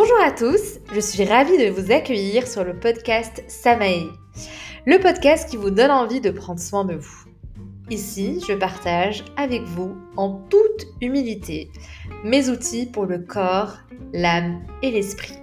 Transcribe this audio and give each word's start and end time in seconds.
Bonjour 0.00 0.20
à 0.22 0.30
tous, 0.30 0.78
je 0.94 1.00
suis 1.00 1.24
ravie 1.24 1.58
de 1.58 1.70
vous 1.70 1.90
accueillir 1.90 2.46
sur 2.46 2.62
le 2.62 2.78
podcast 2.78 3.42
Samae, 3.48 4.12
le 4.86 5.00
podcast 5.00 5.50
qui 5.50 5.56
vous 5.56 5.70
donne 5.70 5.90
envie 5.90 6.20
de 6.20 6.30
prendre 6.30 6.60
soin 6.60 6.84
de 6.84 6.94
vous. 6.94 7.24
Ici, 7.90 8.40
je 8.48 8.52
partage 8.52 9.24
avec 9.36 9.62
vous, 9.62 9.96
en 10.16 10.34
toute 10.50 10.86
humilité, 11.00 11.72
mes 12.22 12.48
outils 12.48 12.86
pour 12.86 13.06
le 13.06 13.18
corps, 13.18 13.78
l'âme 14.12 14.62
et 14.84 14.92
l'esprit, 14.92 15.34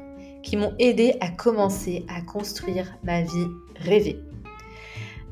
qui 0.41 0.55
m'ont 0.55 0.73
aidé 0.79 1.15
à 1.19 1.27
commencer 1.31 2.05
à 2.07 2.21
construire 2.21 2.95
ma 3.03 3.23
vie 3.23 3.47
rêvée. 3.75 4.21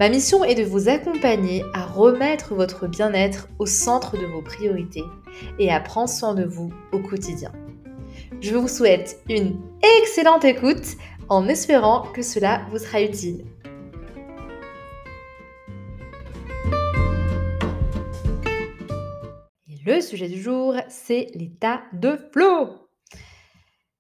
Ma 0.02 0.10
mission 0.10 0.44
est 0.44 0.56
de 0.56 0.64
vous 0.64 0.90
accompagner 0.90 1.64
à 1.74 1.86
remettre 1.86 2.56
votre 2.56 2.88
bien-être 2.88 3.48
au 3.58 3.68
centre 3.68 4.18
de 4.18 4.26
vos 4.26 4.42
priorités 4.42 5.06
et 5.60 5.72
à 5.72 5.80
prendre 5.80 6.10
soin 6.10 6.34
de 6.34 6.44
vous 6.44 6.74
au 6.92 7.00
quotidien. 7.00 7.54
Je 8.42 8.56
vous 8.56 8.68
souhaite 8.68 9.22
une 9.30 9.62
excellente 10.00 10.44
écoute 10.44 10.98
en 11.30 11.48
espérant 11.48 12.12
que 12.12 12.22
cela 12.22 12.66
vous 12.70 12.78
sera 12.78 13.02
utile. 13.02 13.46
Le 19.86 20.00
sujet 20.00 20.30
du 20.30 20.42
jour, 20.42 20.76
c'est 20.90 21.30
l'état 21.34 21.84
de 21.94 22.18
flow. 22.32 22.88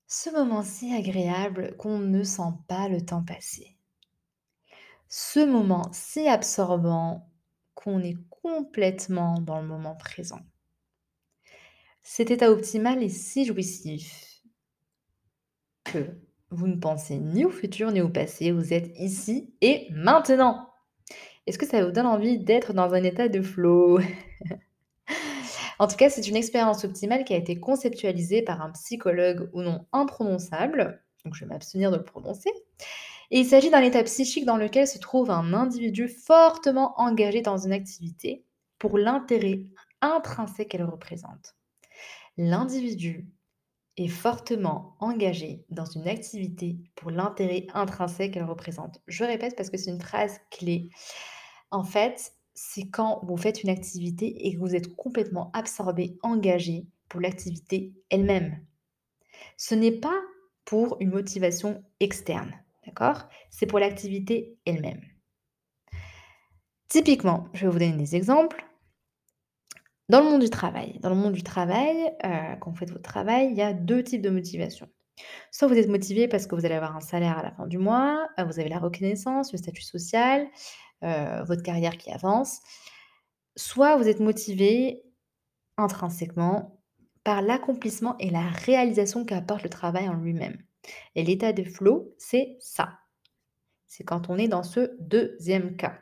Ce 0.07 0.29
moment 0.29 0.63
si 0.63 0.93
agréable 0.93 1.75
qu'on 1.77 1.99
ne 1.99 2.23
sent 2.23 2.53
pas 2.67 2.87
le 2.87 3.03
temps 3.03 3.23
passer. 3.23 3.75
Ce 5.09 5.39
moment 5.39 5.89
si 5.91 6.27
absorbant 6.27 7.27
qu'on 7.75 8.01
est 8.01 8.17
complètement 8.29 9.41
dans 9.41 9.59
le 9.59 9.67
moment 9.67 9.95
présent. 9.95 10.39
Cet 12.01 12.31
état 12.31 12.51
optimal 12.51 13.01
est 13.01 13.09
si 13.09 13.45
jouissif 13.45 14.22
vous 16.51 16.67
ne 16.67 16.75
pensez 16.75 17.17
ni 17.17 17.45
au 17.45 17.49
futur 17.49 17.91
ni 17.91 18.01
au 18.01 18.09
passé, 18.09 18.51
vous 18.51 18.73
êtes 18.73 18.91
ici 18.99 19.53
et 19.61 19.87
maintenant. 19.91 20.69
Est-ce 21.45 21.57
que 21.57 21.65
ça 21.65 21.83
vous 21.83 21.91
donne 21.91 22.05
envie 22.05 22.39
d'être 22.39 22.73
dans 22.73 22.93
un 22.93 23.03
état 23.03 23.27
de 23.27 23.41
flow? 23.41 23.99
En 25.79 25.87
tout 25.87 25.95
cas, 25.95 26.09
c'est 26.09 26.27
une 26.27 26.35
expérience 26.35 26.85
optimale 26.85 27.25
qui 27.25 27.33
a 27.33 27.37
été 27.37 27.59
conceptualisée 27.59 28.43
par 28.43 28.61
un 28.61 28.71
psychologue 28.71 29.49
ou 29.53 29.61
non 29.61 29.85
imprononçable, 29.91 31.03
donc 31.25 31.33
je 31.33 31.41
vais 31.41 31.49
m'abstenir 31.49 31.91
de 31.91 31.97
le 31.97 32.03
prononcer. 32.03 32.51
Et 33.31 33.39
il 33.39 33.45
s'agit 33.45 33.71
d'un 33.71 33.81
état 33.81 34.03
psychique 34.03 34.45
dans 34.45 34.57
lequel 34.57 34.87
se 34.87 34.99
trouve 34.99 35.31
un 35.31 35.53
individu 35.53 36.07
fortement 36.07 36.93
engagé 36.97 37.41
dans 37.41 37.57
une 37.57 37.73
activité 37.73 38.45
pour 38.77 38.97
l'intérêt 38.97 39.65
intrinsèque 40.01 40.69
qu'elle 40.69 40.83
représente 40.83 41.55
l'individu 42.37 43.27
est 43.97 44.07
fortement 44.07 44.95
engagé 44.99 45.65
dans 45.69 45.85
une 45.85 46.07
activité 46.07 46.77
pour 46.95 47.11
l'intérêt 47.11 47.67
intrinsèque 47.73 48.33
qu'elle 48.33 48.43
représente. 48.43 49.01
Je 49.07 49.23
répète 49.23 49.55
parce 49.55 49.69
que 49.69 49.77
c'est 49.77 49.91
une 49.91 50.01
phrase 50.01 50.39
clé. 50.49 50.89
En 51.71 51.83
fait, 51.83 52.33
c'est 52.53 52.89
quand 52.89 53.21
vous 53.23 53.37
faites 53.37 53.63
une 53.63 53.69
activité 53.69 54.47
et 54.47 54.53
que 54.53 54.59
vous 54.59 54.75
êtes 54.75 54.95
complètement 54.95 55.51
absorbé, 55.53 56.17
engagé 56.23 56.87
pour 57.09 57.21
l'activité 57.21 57.93
elle-même. 58.09 58.65
Ce 59.57 59.75
n'est 59.75 59.99
pas 59.99 60.19
pour 60.65 60.97
une 60.99 61.11
motivation 61.11 61.83
externe, 61.99 62.53
d'accord? 62.85 63.27
C'est 63.49 63.65
pour 63.65 63.79
l'activité 63.79 64.57
elle-même. 64.65 65.01
Typiquement, 66.87 67.47
je 67.53 67.65
vais 67.65 67.71
vous 67.71 67.79
donner 67.79 67.97
des 67.97 68.15
exemples. 68.15 68.63
Dans 70.09 70.19
le 70.19 70.29
monde 70.29 70.41
du 70.41 70.49
travail, 70.49 70.99
dans 70.99 71.09
le 71.09 71.15
monde 71.15 71.33
du 71.33 71.43
travail, 71.43 72.11
euh, 72.25 72.55
quand 72.57 72.71
vous 72.71 72.75
faites 72.77 72.91
votre 72.91 73.03
travail, 73.03 73.49
il 73.51 73.57
y 73.57 73.61
a 73.61 73.73
deux 73.73 74.03
types 74.03 74.21
de 74.21 74.29
motivation. 74.29 74.89
Soit 75.51 75.67
vous 75.67 75.77
êtes 75.77 75.87
motivé 75.87 76.27
parce 76.27 76.45
que 76.45 76.55
vous 76.55 76.65
allez 76.65 76.75
avoir 76.75 76.95
un 76.95 77.01
salaire 77.01 77.37
à 77.37 77.43
la 77.43 77.51
fin 77.51 77.67
du 77.67 77.77
mois, 77.77 78.27
euh, 78.37 78.43
vous 78.43 78.59
avez 78.59 78.69
la 78.69 78.79
reconnaissance, 78.79 79.53
le 79.53 79.57
statut 79.57 79.81
social, 79.81 80.47
euh, 81.03 81.43
votre 81.45 81.63
carrière 81.63 81.97
qui 81.97 82.11
avance. 82.11 82.59
Soit 83.55 83.95
vous 83.95 84.09
êtes 84.09 84.19
motivé 84.19 85.03
intrinsèquement 85.77 86.81
par 87.23 87.41
l'accomplissement 87.41 88.17
et 88.19 88.29
la 88.29 88.49
réalisation 88.49 89.23
qu'apporte 89.23 89.63
le 89.63 89.69
travail 89.69 90.09
en 90.09 90.13
lui-même. 90.13 90.57
Et 91.15 91.23
l'état 91.23 91.53
de 91.53 91.63
flow, 91.63 92.13
c'est 92.17 92.57
ça. 92.59 92.99
C'est 93.87 94.03
quand 94.03 94.29
on 94.29 94.37
est 94.37 94.49
dans 94.49 94.63
ce 94.63 94.97
deuxième 94.99 95.77
cas. 95.77 95.97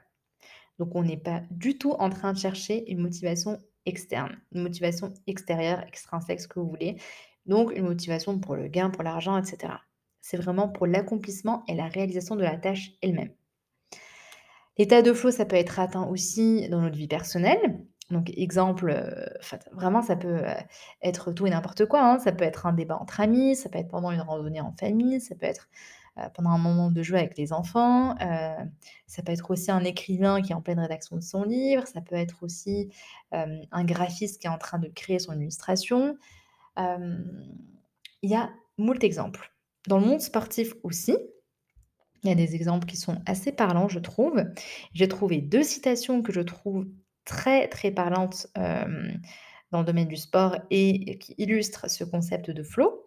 Donc 0.80 0.96
on 0.96 1.04
n'est 1.04 1.18
pas 1.18 1.44
du 1.52 1.78
tout 1.78 1.92
en 1.92 2.10
train 2.10 2.34
de 2.34 2.40
chercher 2.40 2.90
une 2.92 3.00
motivation 3.00 3.60
externe, 3.86 4.38
une 4.54 4.64
motivation 4.64 5.14
extérieure, 5.28 5.82
extrinsèque, 5.88 6.42
ce 6.42 6.48
que 6.48 6.60
vous 6.60 6.70
voulez. 6.70 6.98
Donc 7.46 7.72
une 7.76 7.86
motivation 7.86 8.40
pour 8.40 8.56
le 8.56 8.68
gain, 8.68 8.90
pour 8.90 9.04
l'argent, 9.04 9.38
etc. 9.38 9.74
C'est 10.20 10.38
vraiment 10.38 10.70
pour 10.70 10.88
l'accomplissement 10.88 11.64
et 11.68 11.74
la 11.74 11.88
réalisation 11.88 12.36
de 12.36 12.44
la 12.44 12.58
tâche 12.58 12.92
elle-même. 13.02 13.32
L'état 14.78 15.02
de 15.02 15.14
flow, 15.14 15.32
ça 15.32 15.46
peut 15.46 15.56
être 15.56 15.80
atteint 15.80 16.06
aussi 16.08 16.70
dans 16.70 16.82
notre 16.82 16.96
vie 16.96 17.08
personnelle. 17.08 17.86
Donc, 18.10 18.30
exemple, 18.38 18.90
euh, 18.90 19.26
vraiment, 19.72 20.02
ça 20.02 20.16
peut 20.16 20.28
euh, 20.28 20.54
être 21.02 21.32
tout 21.32 21.48
et 21.48 21.50
n'importe 21.50 21.86
quoi. 21.86 22.04
Hein. 22.04 22.20
Ça 22.20 22.32
peut 22.32 22.44
être 22.44 22.66
un 22.66 22.74
débat 22.74 22.98
entre 22.98 23.22
amis, 23.22 23.56
ça 23.56 23.70
peut 23.70 23.80
être 23.80 23.88
pendant 23.90 24.12
une 24.12 24.22
randonnée 24.22 24.62
en 24.62 24.74
famille, 24.74 25.22
ça 25.22 25.36
peut 25.36 25.46
être 25.46 25.70
pendant 26.34 26.50
un 26.50 26.58
moment 26.58 26.92
de 26.92 27.04
jeu 27.04 27.16
avec 27.16 27.38
les 27.38 27.54
enfants. 27.54 28.16
Euh, 28.22 28.56
ça 29.08 29.24
peut 29.24 29.32
être 29.32 29.52
aussi 29.52 29.72
un 29.72 29.84
écrivain 29.84 30.42
qui 30.42 30.52
est 30.52 30.56
en 30.56 30.62
pleine 30.62 30.80
rédaction 30.80 31.16
de 31.16 31.22
son 31.22 31.44
livre. 31.44 31.88
Ça 31.88 32.02
peut 32.02 32.16
être 32.16 32.44
aussi 32.44 32.90
euh, 33.34 33.62
un 33.72 33.84
graphiste 33.84 34.42
qui 34.42 34.48
est 34.48 34.50
en 34.50 34.58
train 34.58 34.80
de 34.80 34.88
créer 34.88 35.20
son 35.20 35.40
illustration. 35.40 36.18
Il 36.78 38.30
y 38.30 38.36
a 38.36 38.50
moult 38.78 39.04
exemples. 39.04 39.52
Dans 39.88 40.00
le 40.00 40.06
monde 40.06 40.22
sportif 40.22 40.74
aussi, 40.84 41.16
il 42.24 42.30
y 42.30 42.32
a 42.32 42.36
des 42.36 42.56
exemples 42.56 42.86
qui 42.86 42.98
sont 42.98 43.18
assez 43.26 43.52
parlants, 43.52 43.88
je 43.88 44.00
trouve. 44.00 44.44
J'ai 44.94 45.08
trouvé 45.08 45.42
deux 45.42 45.64
citations 45.64 46.22
que 46.22 46.32
je 46.32 46.42
trouve 46.42 46.88
très, 47.26 47.68
très 47.68 47.92
parlantes 47.92 48.48
dans 48.56 49.80
le 49.80 49.86
domaine 49.86 50.08
du 50.08 50.18
sport 50.18 50.58
et 50.70 51.18
qui 51.18 51.36
illustrent 51.38 51.90
ce 51.90 52.04
concept 52.04 52.52
de 52.52 52.64
flow. 52.64 53.01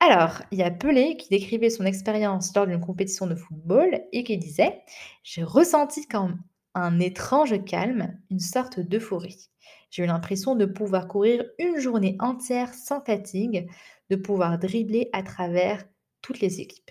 Alors, 0.00 0.40
il 0.50 0.58
y 0.58 0.62
a 0.62 0.70
Pelé 0.70 1.16
qui 1.16 1.28
décrivait 1.28 1.70
son 1.70 1.84
expérience 1.84 2.54
lors 2.54 2.66
d'une 2.66 2.80
compétition 2.80 3.26
de 3.26 3.34
football 3.34 4.00
et 4.12 4.24
qui 4.24 4.38
disait 4.38 4.82
J'ai 5.22 5.42
ressenti 5.42 6.06
comme 6.06 6.42
un 6.74 6.98
étrange 7.00 7.62
calme, 7.64 8.18
une 8.30 8.40
sorte 8.40 8.80
d'euphorie. 8.80 9.50
J'ai 9.90 10.04
eu 10.04 10.06
l'impression 10.06 10.54
de 10.56 10.64
pouvoir 10.64 11.06
courir 11.08 11.44
une 11.58 11.78
journée 11.78 12.16
entière 12.20 12.72
sans 12.72 13.02
fatigue, 13.04 13.68
de 14.08 14.16
pouvoir 14.16 14.58
dribbler 14.58 15.10
à 15.12 15.22
travers 15.22 15.84
toutes 16.22 16.40
les 16.40 16.60
équipes. 16.60 16.90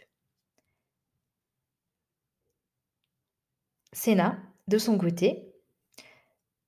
Senna, 3.94 4.40
de 4.68 4.78
son 4.78 4.97
côté, 4.97 5.52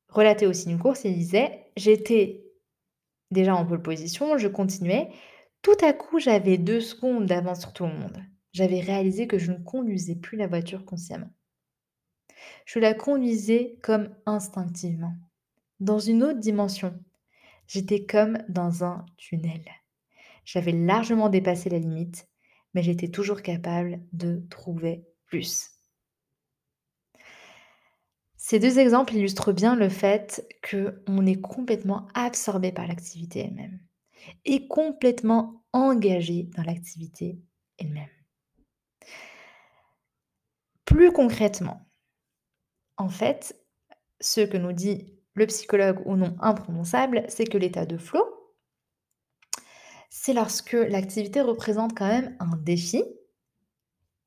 relatait 0.09 0.45
aussi 0.47 0.69
une 0.69 0.79
course 0.79 1.05
et 1.05 1.11
disait 1.11 1.65
J'étais 1.77 2.43
déjà 3.31 3.55
en 3.55 3.65
pole 3.65 3.81
position, 3.81 4.37
je 4.37 4.47
continuais, 4.47 5.09
tout 5.61 5.77
à 5.81 5.93
coup, 5.93 6.19
j'avais 6.19 6.57
deux 6.57 6.81
secondes 6.81 7.25
d'avance 7.25 7.61
sur 7.61 7.73
tout 7.73 7.85
le 7.85 7.93
monde. 7.93 8.23
J'avais 8.51 8.79
réalisé 8.79 9.27
que 9.27 9.37
je 9.37 9.51
ne 9.51 9.63
conduisais 9.63 10.15
plus 10.15 10.37
la 10.37 10.47
voiture 10.47 10.85
consciemment. 10.85 11.31
Je 12.65 12.79
la 12.79 12.93
conduisais 12.93 13.77
comme 13.83 14.09
instinctivement, 14.25 15.13
dans 15.79 15.99
une 15.99 16.23
autre 16.23 16.39
dimension. 16.39 16.99
J'étais 17.67 18.05
comme 18.05 18.39
dans 18.49 18.83
un 18.83 19.05
tunnel. 19.17 19.63
J'avais 20.43 20.71
largement 20.71 21.29
dépassé 21.29 21.69
la 21.69 21.79
limite, 21.79 22.27
mais 22.73 22.81
j'étais 22.81 23.09
toujours 23.09 23.41
capable 23.41 24.01
de 24.11 24.43
trouver 24.49 25.05
plus. 25.27 25.69
Ces 28.35 28.59
deux 28.59 28.79
exemples 28.79 29.15
illustrent 29.15 29.53
bien 29.53 29.75
le 29.75 29.87
fait 29.87 30.43
qu'on 30.67 31.25
est 31.27 31.39
complètement 31.39 32.07
absorbé 32.15 32.71
par 32.71 32.87
l'activité 32.87 33.41
elle-même 33.41 33.79
et 34.45 34.67
complètement 34.67 35.63
engagé 35.73 36.49
dans 36.55 36.63
l'activité 36.63 37.39
elle-même. 37.77 38.09
Plus 40.85 41.11
concrètement, 41.11 41.89
en 42.97 43.09
fait, 43.09 43.55
ce 44.19 44.41
que 44.41 44.57
nous 44.57 44.73
dit 44.73 45.15
le 45.33 45.47
psychologue 45.47 46.01
ou 46.05 46.15
non 46.15 46.35
imprononçable, 46.39 47.23
c'est 47.29 47.45
que 47.45 47.57
l'état 47.57 47.85
de 47.85 47.97
flow, 47.97 48.25
c'est 50.09 50.33
lorsque 50.33 50.73
l'activité 50.73 51.41
représente 51.41 51.97
quand 51.97 52.07
même 52.07 52.35
un 52.39 52.57
défi, 52.57 53.03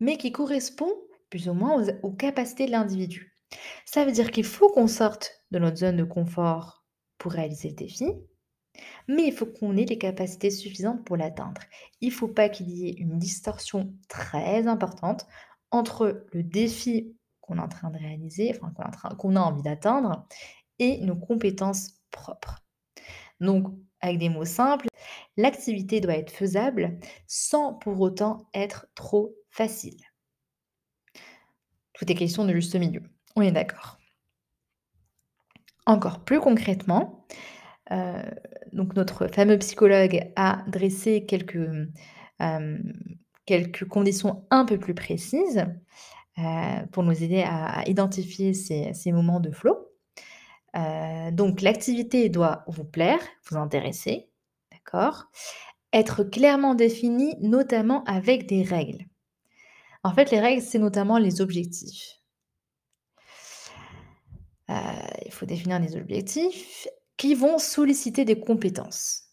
mais 0.01 0.17
qui 0.17 0.33
correspond 0.33 0.91
plus 1.29 1.49
ou 1.49 1.53
moins 1.53 1.83
aux, 1.83 1.91
aux 2.03 2.13
capacités 2.13 2.67
de 2.67 2.71
l'individu. 2.71 3.37
Ça 3.85 4.05
veut 4.05 4.13
dire 4.13 4.31
qu'il 4.31 4.45
faut 4.45 4.69
qu'on 4.69 4.89
sorte 4.89 5.45
de 5.51 5.59
notre 5.59 5.77
zone 5.77 5.97
de 5.97 6.05
confort 6.05 6.85
pour 7.19 7.33
réaliser 7.33 7.69
le 7.69 7.75
défi, 7.75 8.07
mais 9.09 9.27
il 9.27 9.33
faut 9.33 9.47
qu'on 9.47 9.77
ait 9.77 9.85
les 9.85 9.99
capacités 9.99 10.51
suffisantes 10.51 11.05
pour 11.05 11.17
l'atteindre. 11.17 11.61
Il 12.01 12.09
ne 12.09 12.15
faut 12.15 12.29
pas 12.29 12.49
qu'il 12.49 12.71
y 12.71 12.89
ait 12.89 12.95
une 12.95 13.19
distorsion 13.19 13.93
très 14.09 14.67
importante 14.67 15.27
entre 15.71 16.27
le 16.33 16.43
défi 16.43 17.17
qu'on 17.41 17.59
est 17.59 17.63
en 17.63 17.69
train 17.69 17.91
de 17.91 17.99
réaliser, 17.99 18.53
enfin 18.55 18.73
qu'on 19.19 19.37
a 19.37 19.41
envie 19.41 19.63
d'atteindre, 19.63 20.27
et 20.79 21.01
nos 21.01 21.17
compétences 21.17 21.91
propres. 22.11 22.65
Donc, 23.41 23.67
avec 24.01 24.19
des 24.19 24.29
mots 24.29 24.45
simples, 24.45 24.89
L'activité 25.37 26.01
doit 26.01 26.17
être 26.17 26.31
faisable 26.31 26.99
sans 27.27 27.75
pour 27.75 28.01
autant 28.01 28.49
être 28.55 28.87
trop 28.95 29.35
facile. 29.51 30.01
Tout 31.95 32.11
est 32.11 32.15
question 32.15 32.45
de 32.45 32.53
juste 32.53 32.75
milieu. 32.77 33.03
On 33.35 33.43
est 33.43 33.53
d'accord. 33.53 33.99
Encore 35.87 36.25
plus 36.25 36.41
concrètement, 36.41 37.27
euh, 37.93 38.23
donc 38.73 38.97
notre 38.97 39.27
fameux 39.29 39.59
psychologue 39.59 40.31
a 40.37 40.65
dressé 40.69 41.27
quelques, 41.27 41.69
euh, 42.41 42.79
quelques 43.47 43.87
conditions 43.87 44.47
un 44.51 44.65
peu 44.65 44.79
plus 44.79 44.95
précises 44.95 45.67
euh, 46.39 46.87
pour 46.93 47.03
nous 47.03 47.23
aider 47.23 47.45
à, 47.47 47.87
identifier 47.87 48.55
ces, 48.55 49.13
moments 49.13 49.41
de 49.41 49.51
flow. 49.51 49.77
donc 51.33 51.61
l'activité 51.61 52.29
doit 52.29 52.65
vous 52.67 52.85
plaire, 52.85 53.21
vous 53.49 53.57
intéresser, 53.57 54.29
d'accord? 54.73 55.27
Être 55.93 56.25
clairement 56.25 56.75
définie, 56.75 57.37
notamment 57.41 58.03
avec 58.05 58.49
des 58.49 58.65
règles. 58.65 59.05
En 60.03 60.13
fait, 60.13 60.33
les 60.33 60.41
règles, 60.41 60.63
c'est 60.63 60.81
notamment 60.81 61.19
les 61.19 61.41
objectifs. 61.41 62.21
Il 64.69 65.31
faut 65.31 65.47
définir 65.47 65.79
des 65.79 65.97
objectifs 65.97 66.89
qui 67.25 67.35
vont 67.35 67.57
solliciter 67.57 68.27
des 68.27 68.39
compétences, 68.39 69.31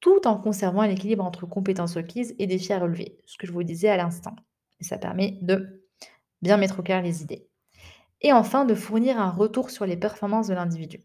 tout 0.00 0.26
en 0.26 0.36
conservant 0.36 0.82
l'équilibre 0.82 1.24
entre 1.24 1.46
compétences 1.46 1.94
requises 1.94 2.34
et 2.40 2.48
défis 2.48 2.72
à 2.72 2.80
relever, 2.80 3.20
ce 3.24 3.38
que 3.38 3.46
je 3.46 3.52
vous 3.52 3.62
disais 3.62 3.88
à 3.88 3.96
l'instant. 3.96 4.34
Et 4.80 4.84
ça 4.84 4.98
permet 4.98 5.38
de 5.40 5.84
bien 6.42 6.56
mettre 6.56 6.80
au 6.80 6.82
clair 6.82 7.00
les 7.00 7.22
idées. 7.22 7.46
Et 8.20 8.32
enfin, 8.32 8.64
de 8.64 8.74
fournir 8.74 9.20
un 9.20 9.30
retour 9.30 9.70
sur 9.70 9.86
les 9.86 9.96
performances 9.96 10.48
de 10.48 10.54
l'individu. 10.54 11.04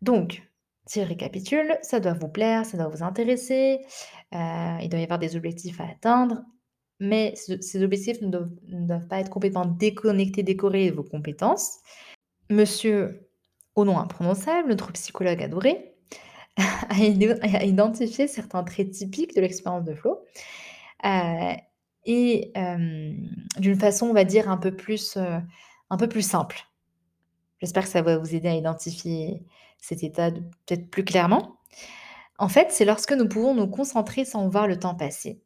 Donc, 0.00 0.48
si 0.86 1.02
je 1.02 1.06
récapitule, 1.06 1.76
ça 1.82 2.00
doit 2.00 2.14
vous 2.14 2.28
plaire, 2.28 2.64
ça 2.64 2.78
doit 2.78 2.88
vous 2.88 3.02
intéresser, 3.02 3.84
euh, 4.34 4.78
il 4.80 4.88
doit 4.88 5.00
y 5.00 5.04
avoir 5.04 5.18
des 5.18 5.36
objectifs 5.36 5.82
à 5.82 5.84
atteindre, 5.84 6.46
mais 6.98 7.34
ces 7.36 7.82
objectifs 7.82 8.22
ne 8.22 8.28
doivent, 8.30 9.06
pas 9.06 9.20
être 9.20 9.28
complètement 9.28 9.66
déconnectés, 9.66 10.42
décorés 10.42 10.88
de 10.88 10.96
vos 10.96 11.04
compétences. 11.04 11.80
Monsieur, 12.48 13.27
au 13.78 13.84
nom 13.84 13.98
imprononçable, 13.98 14.68
notre 14.68 14.92
psychologue 14.92 15.42
adoré, 15.42 15.94
a 16.58 17.64
identifié 17.64 18.26
certains 18.26 18.64
traits 18.64 18.90
typiques 18.90 19.34
de 19.34 19.40
l'expérience 19.40 19.84
de 19.84 19.94
flow. 19.94 20.20
Euh, 21.04 21.52
et 22.04 22.52
euh, 22.56 23.12
d'une 23.58 23.78
façon, 23.78 24.06
on 24.06 24.12
va 24.12 24.24
dire, 24.24 24.50
euh, 24.50 24.54
un 24.54 25.96
peu 25.96 26.08
plus 26.08 26.22
simple. 26.22 26.60
J'espère 27.60 27.84
que 27.84 27.88
ça 27.88 28.02
va 28.02 28.18
vous 28.18 28.34
aider 28.34 28.48
à 28.48 28.54
identifier 28.54 29.44
cet 29.78 30.02
état 30.02 30.30
peut-être 30.30 30.90
plus 30.90 31.04
clairement. 31.04 31.60
En 32.38 32.48
fait, 32.48 32.70
c'est 32.70 32.84
lorsque 32.84 33.12
nous 33.12 33.28
pouvons 33.28 33.54
nous 33.54 33.68
concentrer 33.68 34.24
sans 34.24 34.48
voir 34.48 34.66
le 34.66 34.78
temps 34.78 34.94
passer. 34.94 35.40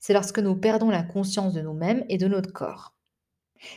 C'est 0.00 0.12
lorsque 0.12 0.38
nous 0.38 0.56
perdons 0.56 0.90
la 0.90 1.02
conscience 1.02 1.52
de 1.52 1.60
nous-mêmes 1.60 2.04
et 2.08 2.18
de 2.18 2.28
notre 2.28 2.52
corps. 2.52 2.94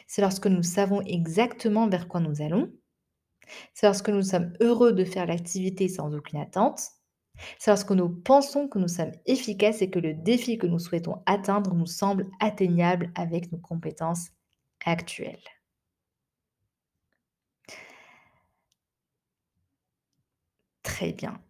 C'est 0.07 0.21
lorsque 0.21 0.47
nous 0.47 0.63
savons 0.63 1.01
exactement 1.01 1.87
vers 1.87 2.07
quoi 2.07 2.19
nous 2.19 2.41
allons. 2.41 2.71
C'est 3.73 3.85
lorsque 3.87 4.09
nous 4.09 4.21
sommes 4.23 4.53
heureux 4.61 4.93
de 4.93 5.05
faire 5.05 5.25
l'activité 5.25 5.87
sans 5.87 6.13
aucune 6.15 6.39
attente. 6.39 6.81
C'est 7.57 7.71
lorsque 7.71 7.91
nous 7.91 8.09
pensons 8.09 8.67
que 8.67 8.79
nous 8.79 8.87
sommes 8.87 9.11
efficaces 9.25 9.81
et 9.81 9.89
que 9.89 9.99
le 9.99 10.13
défi 10.13 10.57
que 10.57 10.67
nous 10.67 10.79
souhaitons 10.79 11.21
atteindre 11.25 11.73
nous 11.73 11.85
semble 11.85 12.27
atteignable 12.39 13.11
avec 13.15 13.51
nos 13.51 13.59
compétences 13.59 14.29
actuelles. 14.85 15.39
Très 20.83 21.13
bien. 21.13 21.41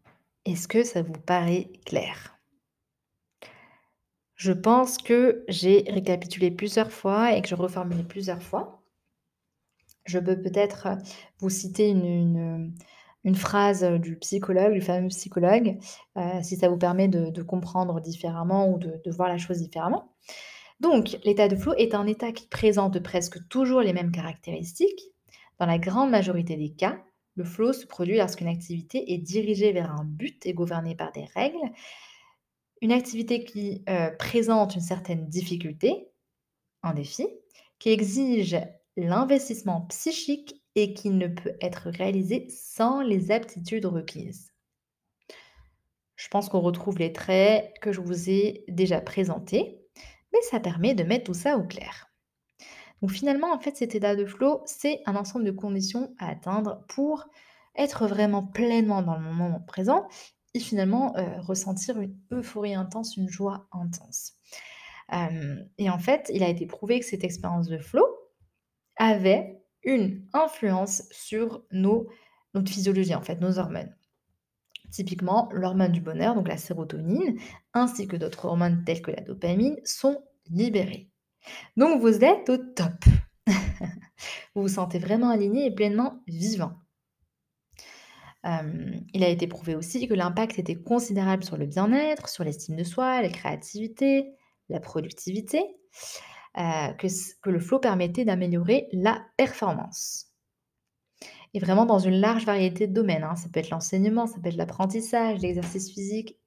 Est-ce 0.46 0.68
que 0.68 0.84
ça 0.84 1.02
vous 1.02 1.14
paraît 1.14 1.72
clair? 1.86 2.38
Je 4.36 4.52
pense 4.52 4.98
que 4.98 5.44
j'ai 5.50 5.84
récapitulé 5.88 6.50
plusieurs 6.50 6.92
fois 6.92 7.34
et 7.36 7.42
que 7.42 7.48
je 7.48 7.56
reformulé 7.56 8.04
plusieurs 8.04 8.42
fois. 8.42 8.79
Je 10.10 10.18
peux 10.18 10.42
peut-être 10.42 10.88
vous 11.40 11.50
citer 11.50 11.90
une, 11.90 12.74
phrase 13.36 13.84
du 13.84 14.18
psychologue, 14.18 14.74
du 14.74 14.82
fameux 14.82 15.10
psychologue, 15.10 15.78
euh, 16.18 16.42
si 16.42 16.56
ça 16.56 16.68
vous 16.68 16.78
permet 16.78 17.08
de, 17.08 17.42
comprendre 17.44 18.02
différemment 18.02 18.72
ou 18.72 18.80
de, 18.80 19.12
voir 19.12 19.30
la 19.30 19.38
chose 19.38 19.60
différemment. 19.60 20.12
Donc, 20.80 21.18
l'état 21.24 21.48
de 21.48 21.56
flow 21.56 21.74
est 21.74 21.94
un 21.94 22.08
état 22.08 22.32
qui 22.32 22.48
présente 22.48 23.00
presque 23.00 23.48
toujours 23.50 23.82
les 23.82 23.94
mêmes 23.94 24.12
caractéristiques. 24.12 25.12
Dans 25.60 25.66
la 25.66 25.78
grande 25.78 26.10
majorité 26.10 26.56
des 26.56 26.72
cas, 26.72 26.98
le 27.36 27.44
flow 27.44 27.74
se 27.74 27.86
produit 27.86 28.18
lorsqu'une 28.18 28.48
activité 28.48 29.14
est 29.14 29.18
dirigée 29.18 29.74
vers 29.74 29.92
un 29.92 30.06
but 30.06 30.46
et 30.46 30.54
gouvernée 30.54 30.96
par 30.96 31.12
des 31.12 31.26
règles, 31.36 31.72
une 32.82 32.94
activité 32.94 33.44
qui 33.44 33.84
euh, 33.90 34.10
présente 34.18 34.76
une 34.76 34.82
certaine 34.82 35.28
difficulté, 35.28 36.08
un 36.82 36.94
défi, 36.94 37.28
qui 37.78 37.90
exige 37.90 38.58
l'investissement 39.00 39.82
psychique 39.88 40.62
et 40.76 40.94
qui 40.94 41.10
ne 41.10 41.28
peut 41.28 41.54
être 41.62 41.90
réalisé 41.90 42.48
sans 42.50 43.02
les 43.02 43.32
aptitudes 43.32 43.86
requises. 43.86 44.52
Je 46.16 46.28
pense 46.28 46.50
qu'on 46.50 46.60
retrouve 46.60 46.98
les 46.98 47.14
traits 47.14 47.74
que 47.82 47.92
je 47.92 48.02
vous 48.02 48.30
ai 48.30 48.66
déjà 48.68 49.02
présentés, 49.02 49.82
mais 50.34 50.42
ça 50.42 50.60
permet 50.60 50.94
de 50.94 51.04
mettre 51.04 51.26
tout 51.26 51.34
ça 51.34 51.58
au 51.58 51.64
clair. 51.64 52.12
Donc 53.02 53.12
finalement, 53.12 53.54
en 53.54 53.60
fait, 53.60 53.78
cet 53.78 53.96
état 53.96 54.16
de 54.16 54.26
flow, 54.26 54.62
c'est 54.66 55.02
un 55.06 55.16
ensemble 55.16 55.46
de 55.46 55.52
conditions 55.52 56.14
à 56.20 56.30
atteindre 56.30 56.84
pour 56.90 57.28
être 57.76 58.08
vraiment 58.08 58.44
pleinement 58.44 59.02
dans 59.02 59.16
le 59.16 59.24
moment 59.24 59.62
présent 59.62 60.08
et 60.54 60.60
finalement 60.60 61.16
euh, 61.16 61.40
ressentir 61.40 62.00
une 62.00 62.18
euphorie 62.32 62.76
intense, 62.76 63.16
une 63.16 63.30
joie 63.30 63.68
intense. 63.72 64.34
et 65.78 65.90
en 65.90 66.00
fait, 66.00 66.30
il 66.34 66.44
a 66.44 66.50
été 66.50 66.66
prouvé 66.66 67.00
que 67.00 67.06
cette 67.06 67.24
expérience 67.24 67.68
de 67.68 67.80
flow 67.80 68.06
avait 69.00 69.60
une 69.84 70.24
influence 70.34 71.04
sur 71.10 71.64
nos, 71.72 72.08
notre 72.54 72.72
physiologie, 72.72 73.16
en 73.16 73.22
fait, 73.22 73.42
nos 73.42 73.58
hormones. 73.58 73.96
Typiquement, 74.92 75.50
l'hormone 75.52 75.92
du 75.92 76.02
bonheur, 76.02 76.36
donc 76.36 76.48
la 76.48 76.58
sérotonine, 76.58 77.40
ainsi 77.74 78.08
que 78.08 78.16
d'autres 78.16 78.46
hormones 78.46 78.84
telles 78.86 79.02
que 79.02 79.12
la 79.12 79.22
dopamine, 79.22 79.78
sont 79.84 80.24
libérées. 80.52 81.10
Donc 81.78 82.02
vous 82.02 82.24
êtes 82.24 82.50
au 82.50 82.58
top. 82.58 83.06
vous 84.56 84.62
vous 84.62 84.68
sentez 84.68 85.00
vraiment 85.00 85.30
aligné 85.30 85.66
et 85.66 85.74
pleinement 85.74 86.22
vivant 86.28 86.80
il 89.14 89.24
a 89.24 89.28
été 89.28 89.48
prouvé 89.48 89.76
aussi 89.76 90.08
que 90.08 90.14
l'impact 90.14 90.60
était 90.60 90.76
considérable 90.76 91.44
sur 91.44 91.58
le 91.58 91.66
bien-être, 91.66 92.30
sur 92.30 92.44
l'estime 92.44 92.78
de 92.78 92.84
soi, 92.84 93.22
la 93.22 93.30
créativité, 93.30 94.32
la 94.70 94.80
productivité, 94.80 95.64
que, 96.56 97.08
que 97.42 97.50
le 97.50 97.60
flow 97.60 97.80
permettait 97.80 98.26
d'améliorer 98.26 98.88
la 98.92 99.26
performance. 99.38 100.28
Et 101.54 101.60
vraiment 101.60 101.86
dans 101.86 102.00
une 102.00 102.20
large 102.20 102.46
variété 102.46 102.88
de 102.88 102.94
domaines. 102.94 103.24
Hein. 103.24 103.36
Ça 103.36 103.50
peut 103.50 103.60
être 103.60 103.72
l'enseignement, 103.72 104.28
ça 104.28 104.40
peut 104.40 104.50
être 104.50 104.56
l'apprentissage, 104.56 105.40
l'exercice 105.40 105.92
physique, 105.92 106.38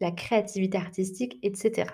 la, 0.00 0.10
créativité 0.10 0.78
artistique, 0.78 1.38
etc. 1.42 1.90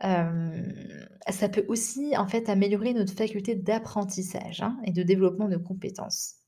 ça 0.00 1.48
peut 1.48 1.64
aussi 1.68 2.16
en 2.16 2.26
fait 2.26 2.48
améliorer 2.48 2.94
notre 2.94 3.12
faculté 3.12 3.54
d'apprentissage 3.54 4.62
hein, 4.62 4.78
et 4.84 4.92
de 4.92 5.02
développement 5.02 5.48
de 5.48 5.56
compétences. 5.56 6.39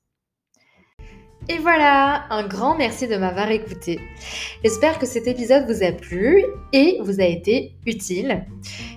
Et 1.49 1.59
voilà, 1.59 2.25
un 2.31 2.47
grand 2.47 2.77
merci 2.77 3.09
de 3.09 3.17
m'avoir 3.17 3.51
écouté. 3.51 4.01
J'espère 4.63 4.99
que 5.01 5.07
cet 5.07 5.27
épisode 5.27 5.65
vous 5.67 5.83
a 5.83 5.91
plu 5.91 6.45
et 6.73 6.99
vous 7.03 7.21
a 7.21 7.25
été 7.25 7.73
utile. 7.85 8.47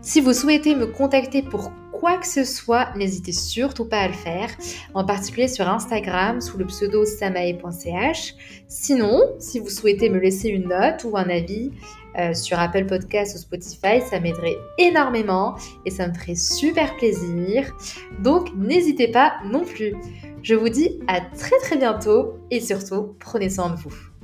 Si 0.03 0.21
vous 0.21 0.33
souhaitez 0.33 0.75
me 0.75 0.85
contacter 0.85 1.41
pour 1.41 1.71
quoi 2.05 2.17
que 2.17 2.27
ce 2.27 2.43
soit, 2.43 2.95
n'hésitez 2.95 3.31
surtout 3.31 3.85
pas 3.85 4.01
à 4.01 4.07
le 4.07 4.13
faire, 4.13 4.49
en 4.93 5.03
particulier 5.03 5.47
sur 5.47 5.67
Instagram 5.67 6.39
sous 6.39 6.55
le 6.55 6.65
pseudo 6.67 7.03
samae.ch. 7.03 8.35
Sinon, 8.67 9.23
si 9.39 9.57
vous 9.57 9.71
souhaitez 9.71 10.11
me 10.11 10.19
laisser 10.19 10.49
une 10.49 10.67
note 10.67 11.03
ou 11.03 11.17
un 11.17 11.27
avis 11.27 11.71
euh, 12.19 12.35
sur 12.35 12.59
Apple 12.59 12.85
Podcast 12.85 13.35
ou 13.35 13.39
Spotify, 13.39 14.07
ça 14.07 14.19
m'aiderait 14.19 14.57
énormément 14.77 15.55
et 15.83 15.89
ça 15.89 16.07
me 16.07 16.13
ferait 16.13 16.35
super 16.35 16.95
plaisir. 16.97 17.75
Donc 18.19 18.49
n'hésitez 18.55 19.07
pas 19.07 19.37
non 19.43 19.65
plus. 19.65 19.95
Je 20.43 20.53
vous 20.53 20.69
dis 20.69 20.99
à 21.07 21.21
très 21.21 21.57
très 21.63 21.77
bientôt 21.77 22.35
et 22.51 22.59
surtout, 22.59 23.15
prenez 23.19 23.49
soin 23.49 23.71
de 23.71 23.77
vous. 23.77 24.14